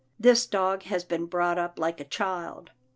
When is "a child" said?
1.99-2.71